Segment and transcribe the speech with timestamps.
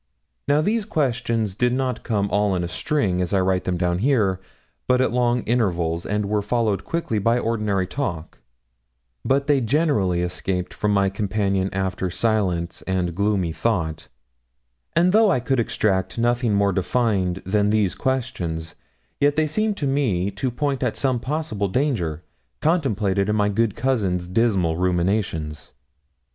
[0.47, 3.99] Now, these questions did not come all in a string, as I write them down
[3.99, 4.39] here,
[4.87, 8.39] but at long intervals, and were followed quickly by ordinary talk;
[9.23, 14.07] but they generally escaped from my companion after silence and gloomy thought;
[14.95, 18.73] and though I could extract nothing more defined than these questions,
[19.19, 22.23] yet they seemed to me to point at some possible danger
[22.59, 25.73] contemplated in my good cousin's dismal ruminations.